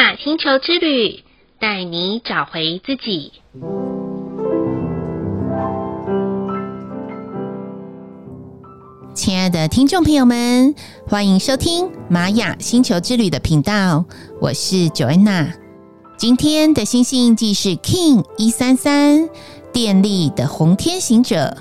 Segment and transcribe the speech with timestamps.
[0.00, 1.22] 雅星球之旅，
[1.60, 3.32] 带你找回自己。
[9.12, 10.74] 亲爱的听众朋友们，
[11.06, 14.06] 欢迎收听玛雅星球之旅的频道，
[14.40, 15.52] 我是 Joanna。
[16.16, 19.28] 今天的星星印记是 King 一三三，
[19.70, 21.54] 电力的红天行者。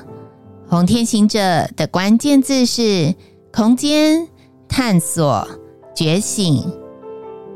[0.69, 3.13] 红天行者的关键字是
[3.51, 4.29] 空间、
[4.69, 5.45] 探索、
[5.93, 6.78] 觉醒。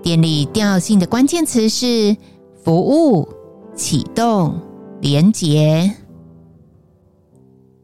[0.04, 2.18] 电力调性的关键词是
[2.62, 3.30] 服务、
[3.74, 4.60] 启动、
[5.00, 5.90] 连结。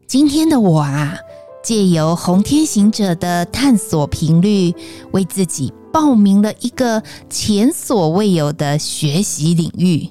[0.06, 1.16] 今天的我啊，
[1.64, 4.74] 借由红天行者的探索频率，
[5.12, 10.06] 为自己报名了一个前所未有的学习领域。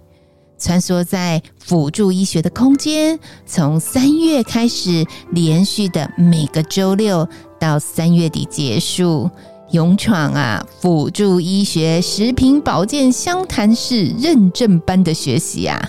[0.57, 7.29] 穿梭在辅助医学的空间，从三月开始，连续的每个周六
[7.59, 9.29] 到三月底结束，
[9.71, 15.79] 勇闯啊辅助医学食品保健湘潭市认证班的学习啊，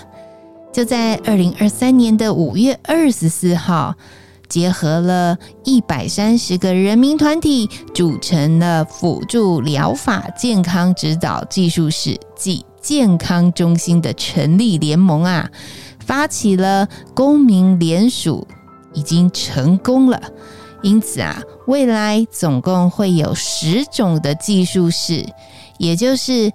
[0.71, 3.95] 就在二零二三年的五月二十四号，
[4.47, 15.49] 结合了一百三十个人民团体，组成了辅助疗法健康指导技术室暨健康中心的成立联盟啊，
[16.05, 18.47] 发起了公民联署，
[18.93, 20.21] 已经成功了。
[20.81, 25.25] 因此啊，未来总共会有十种的技术式，
[25.77, 26.51] 也就是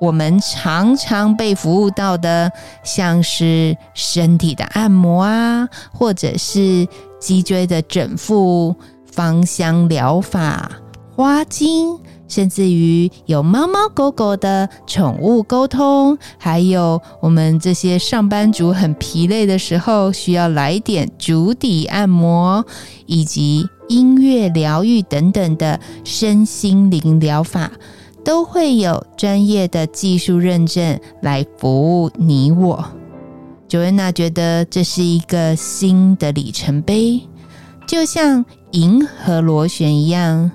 [0.00, 2.50] 我们常常被服务到的，
[2.82, 6.86] 像是身体的按摩啊，或者是
[7.20, 8.74] 脊椎的整复、
[9.12, 10.70] 芳香疗法、
[11.14, 11.98] 花精。
[12.28, 22.64] 甚至于有猫猫狗狗的宠物沟通，还有我们这些上班族很疲累的时候，需要来点足底按摩，
[23.06, 27.72] 以及音乐疗愈等等的身心灵疗法，
[28.24, 32.84] 都会有专业的技术认证来服务你我。
[33.68, 37.22] Joanna 觉得这是一个新的里程碑，
[37.86, 40.50] 就像银河螺旋一样。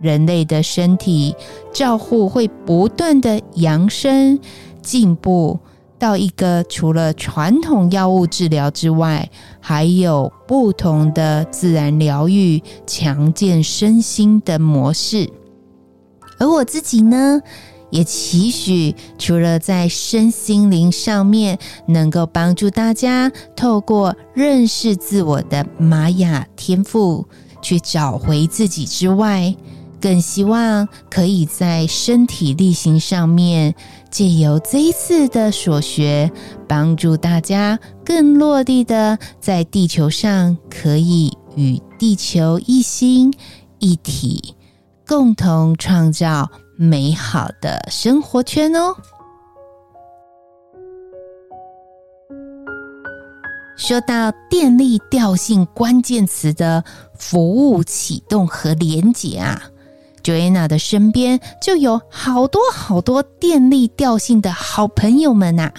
[0.00, 1.34] 人类的身体
[1.72, 4.38] 照护会不断的扬升、
[4.80, 5.58] 进步，
[5.98, 9.28] 到一个除了传统药物治疗之外，
[9.60, 15.28] 还有不同的自然疗愈、强健身心的模式。
[16.38, 17.40] 而我自己呢，
[17.90, 27.26] 也期许除了在身心灵上面能够帮助大家透过认识自我的玛雅天赋，
[27.60, 29.52] 去找回自己之外，
[30.00, 33.74] 更希望可以在身体力行上面，
[34.10, 36.30] 借由这一次的所学，
[36.68, 43.32] 帮助大家更落地的在地球上，可以与地球一心
[43.80, 44.54] 一体，
[45.06, 48.94] 共同创造美好的生活圈哦。
[53.76, 56.82] 说到电力调性关键词的
[57.16, 59.62] 服务启动和连结啊。
[60.22, 65.72] Joanna 的身边就有好多好多电力调性的好朋友们呐、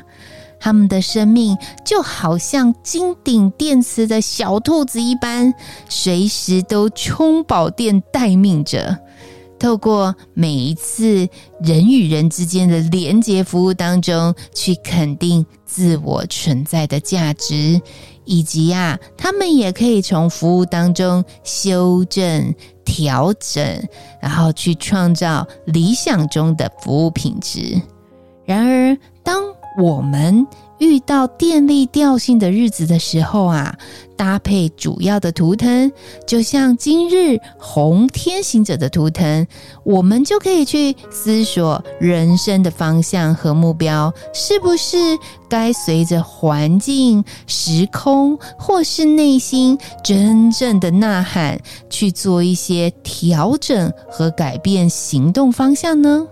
[0.60, 5.54] 他们的生命就好像金顶电池的小兔子一般，
[5.88, 9.00] 随时都充饱电待命着。
[9.60, 11.28] 透过每一次
[11.62, 17.80] 人与人之间的连接服务当中，去肯定自我存在的价值，
[18.26, 22.56] 以及啊，他们也可以从服务当中修正。
[22.92, 23.64] 调整，
[24.20, 27.80] 然后去创造理想中的服务品质。
[28.44, 29.44] 然而，当
[29.78, 30.48] 我们
[30.80, 33.78] 遇到电力调性的日子的时候啊，
[34.18, 35.92] 搭配主要的图腾，
[36.26, 39.46] 就像今日红天行者的图腾，
[39.84, 44.98] 我们就可以去思索人生的方向和目标，是不是
[45.50, 51.60] 该随着环境、时空，或是内心真正的呐喊，
[51.90, 56.26] 去做一些调整和改变行动方向呢？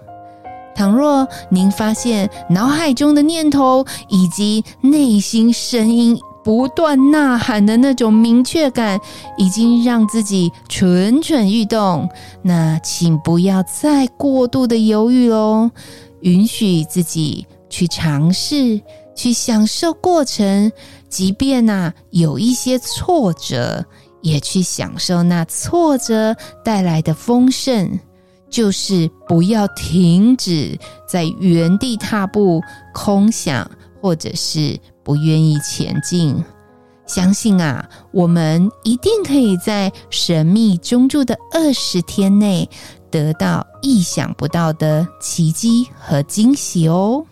[0.77, 8.99] 倘若您发现脑海中的念头以及内心声音不断呐喊的那种明确感，
[9.37, 12.07] 已经让自己蠢蠢欲动，
[12.43, 15.71] 那请不要再过度的犹豫喽，
[16.21, 18.79] 允许自己去尝试，
[19.15, 20.71] 去享受过程，
[21.09, 23.83] 即便呐、啊、有一些挫折，
[24.21, 27.99] 也去享受那挫折带来的丰盛。
[28.57, 32.59] 就是不要停止在原地踏步、
[32.91, 33.69] 空想，
[34.01, 36.43] 或者是不愿意前进。
[37.05, 42.67] 相信啊，我们一定可以在神秘中住的二十天内，
[43.11, 47.27] 得到意想不到的奇迹和惊喜哦。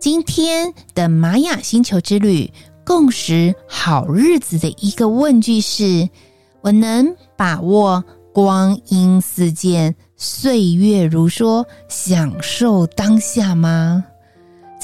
[0.00, 2.50] 今天的玛雅星球之旅，
[2.86, 6.08] 共识好日子的一个问句是：
[6.60, 14.04] 我能把握光阴似箭，岁月如梭，享受当下吗？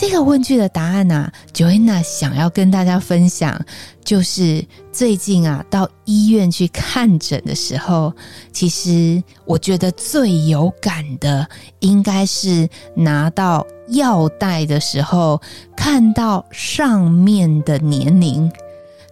[0.02, 3.64] 这个问句的答案呢、啊，Joanna 想要跟大家分享，
[4.04, 8.12] 就是最近啊，到医院去看诊的时候，
[8.52, 11.46] 其实我觉得最有感的，
[11.78, 15.40] 应该是拿到药袋的时候，
[15.76, 18.50] 看到上面的年龄。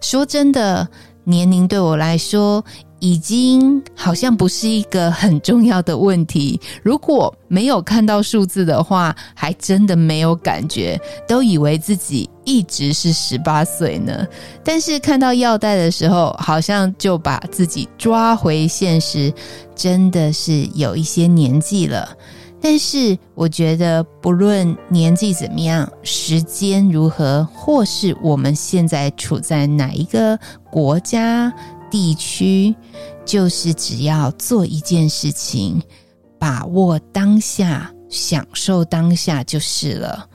[0.01, 0.85] 说真的，
[1.23, 2.65] 年龄对我来说，
[3.01, 6.61] 已经好像不是一个很重要的问题。
[6.83, 14.25] 如果没有看到数字的话，还真的没有感觉，都以为自己一直是十八岁呢。
[14.63, 19.33] 但是看到药袋的时候，好像就把自己抓回现实，
[19.75, 22.07] 真的是有一些年纪了。
[22.63, 30.37] 但是我觉得，不论年纪怎么样，时间如何，或是我们现在处在哪一个
[30.69, 31.51] 国家，
[31.91, 32.73] 地区，
[33.23, 35.79] 就是只要做一件事情，
[36.39, 40.27] 把握当下，享受当下就是了。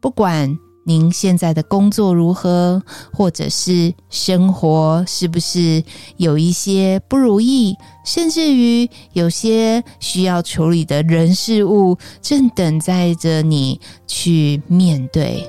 [0.00, 2.82] 不管您现在的工作如何，
[3.12, 5.84] 或者是生活是不是
[6.16, 15.48] 有一些不如意，甚至于有些需要处理的人事物，正等待着你去面对。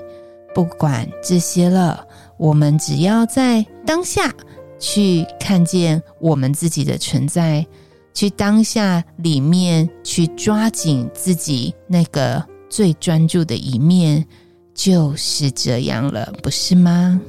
[0.53, 2.05] 不管这些了，
[2.37, 4.31] 我们只要在当下。
[4.85, 7.65] 去看见我们自己的存在，
[8.13, 14.25] 去当下里面去抓紧自己那个最专注的一面，
[14.73, 17.21] 就是这样了，不是吗？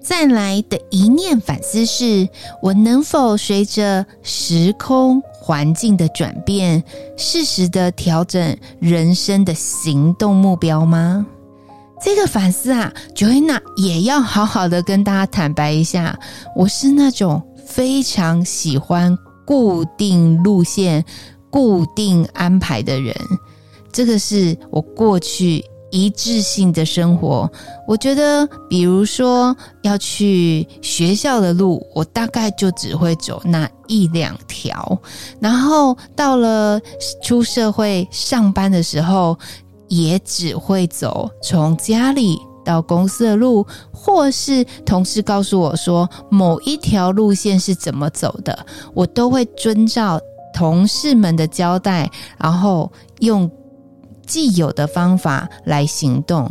[0.00, 2.26] 再来的一念反思是：
[2.62, 6.82] 我能否随着时空环境的转变，
[7.18, 11.26] 适时的调整人生的行动目标吗？
[12.04, 16.14] 这个反思啊，Joanna 也要好好的跟大家坦白一下，
[16.54, 19.16] 我是那种非常喜欢
[19.46, 21.02] 固定路线、
[21.48, 23.16] 固定安排的人。
[23.90, 27.50] 这个是我过去一致性的生活。
[27.88, 35.00] 我觉得，比如说要去学校的路，我大概就只会走那一两条。
[35.40, 36.78] 然后到了
[37.22, 39.38] 出社会上班的时候，
[39.88, 50.18] 也只会走从家里到公司的路，或是同事告诉我说某一条路线是怎么走的，我都会遵照
[50.54, 52.90] 同事们的交代，然后
[53.20, 53.50] 用
[54.26, 56.50] 既有的方法来行动。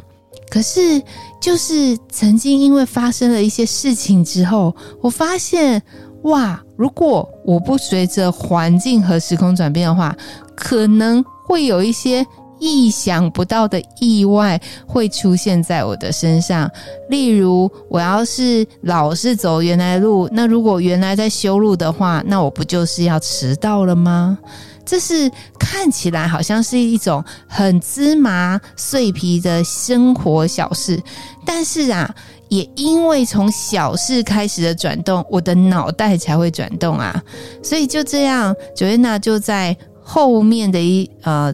[0.52, 1.02] 可是，
[1.42, 5.82] 就是曾经因为发生了一些事情之后，我发现，
[6.26, 10.16] 哇，如果我不随着环境和时空转变的话，
[10.56, 12.24] 可能会有一些。
[12.64, 16.72] 意想不到的意外会出现在我的身上，
[17.10, 24.38] 例如我要是老是走原来路，那如果原来在修路的话，那我不就是要迟到了吗？
[24.86, 25.30] 这是
[25.60, 31.02] 看起来好像是一种很芝麻碎皮的生活小事，
[31.46, 32.16] 但是啊，
[32.48, 37.22] 也因为从小事开始的转动，我的脑袋才会转动啊，
[37.62, 41.54] 所以就这样，Joanna 就在后面的一呃。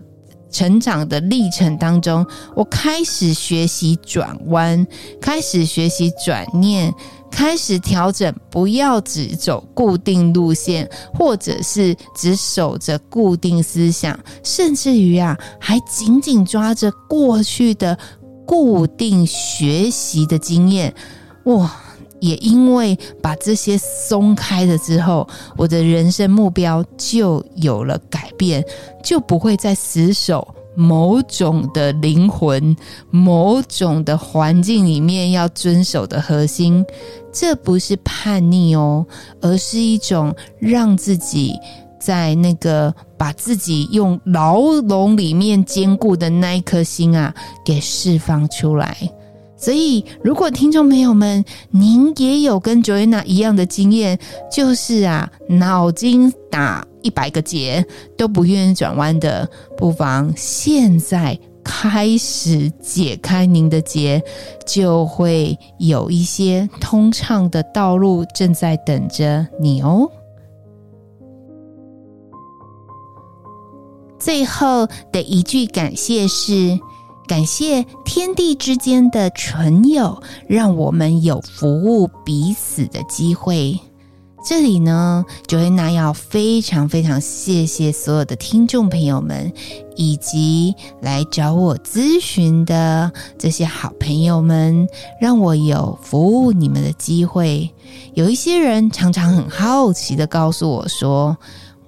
[0.49, 2.25] 成长的历程当中，
[2.55, 4.85] 我开始学习转弯，
[5.21, 6.93] 开始学习转念，
[7.31, 17.97] 开始调整，不要只走固定路线，或者是只守着固定思想，甚至于啊，还紧紧抓着过去的
[18.45, 20.93] 固定学习的经验，
[21.45, 21.71] 哇！
[22.19, 28.63] 也因为把这些松开了之后，我的人生目标就有了改变，
[29.03, 32.75] 就不会再死守某种的灵魂、
[33.09, 36.85] 某种的环境里面要遵守的核心。
[37.31, 39.05] 这不是叛逆哦，
[39.41, 41.55] 而是一种让自己
[41.99, 47.33] 在那个把自己用牢笼里面坚固的那一颗心啊，
[47.63, 48.97] 给释放出来。
[49.61, 54.17] 所以，如果听众朋友们，您也有跟 Joanna 一样的经验，
[54.49, 57.85] 就是啊，脑筋打一百个结
[58.17, 64.23] 都不愿意转弯的，不妨现在开始解开您的结，
[64.65, 70.09] 就会有一些通畅的道路正在等着你哦。
[74.17, 76.79] 最后的一句感谢是。
[77.29, 83.79] 感谢天地之间的纯友，让我们有服务彼此的机会。
[84.43, 89.53] 这里呢，Joanna 要非常非常谢谢所有的听众朋友们，
[89.95, 94.87] 以及来找我咨询的这些好朋友们，
[95.21, 97.69] 让我有服务你们的机会。
[98.15, 101.37] 有一些人常常很好奇的告诉我说：“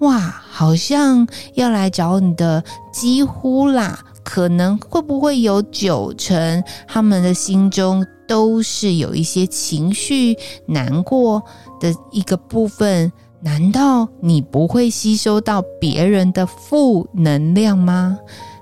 [0.02, 11.42] 哇，好像要来找你的几乎啦，可能会不会有九成他们的心中都是有一些情绪难过。”
[11.82, 18.20] 的一个部分，难道你不会吸收到别人的负能量吗？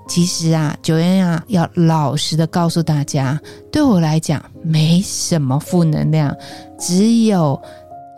[0.08, 3.38] 其实啊九渊啊要老实的告诉大家，
[3.70, 6.34] 对我来讲没什么负能量，
[6.78, 7.60] 只有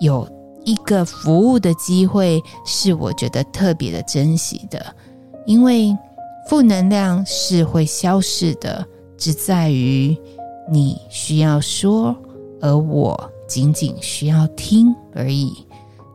[0.00, 0.26] 有
[0.64, 4.86] 一个服务的机会是我觉得特别的珍惜的，
[5.46, 5.92] 因为
[6.48, 10.16] 负能量是会消逝的，只在于
[10.70, 12.16] 你需要说，
[12.60, 13.30] 而我。
[13.48, 15.52] 仅仅需要听而已。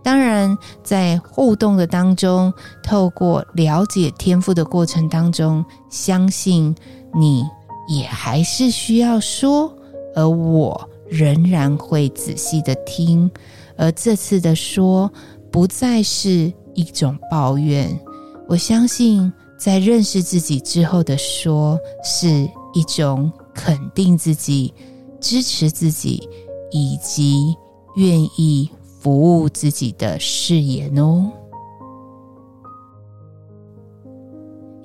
[0.03, 6.75] 当然，在互动的当中，透过了解天赋的过程当中，相信
[7.13, 7.43] 你
[7.87, 9.71] 也还是需要说，
[10.15, 13.29] 而我仍然会仔细的听。
[13.77, 15.11] 而这次的说，
[15.51, 17.99] 不再是一种抱怨。
[18.47, 22.27] 我相信，在认识自己之后的说，是
[22.73, 24.73] 一种肯定自己、
[25.19, 26.27] 支持自己。
[26.69, 27.55] 以及
[27.95, 31.31] 愿意服务自己的誓言哦。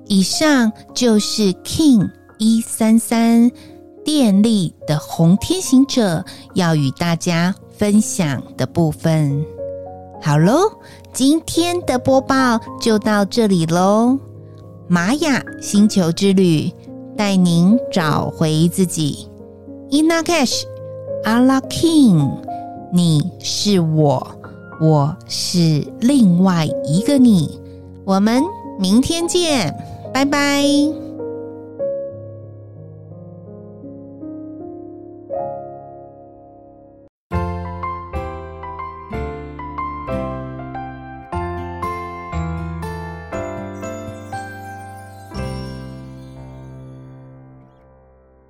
[0.05, 3.51] 以上就是 King 一三三
[4.05, 9.45] 电力的红天行者要与大家分享的部分。
[10.21, 10.71] 好喽，
[11.11, 14.17] 今天的播报就到这里喽。
[14.87, 16.71] 玛雅星球之旅
[17.17, 19.27] 带您找回自己。
[19.89, 20.63] Ina Cash。
[21.23, 22.37] 阿拉 King，
[22.91, 24.27] 你是我，
[24.81, 27.61] 我是另外一个你，
[28.03, 28.43] 我们
[28.77, 29.73] 明天见，
[30.13, 31.02] 拜拜。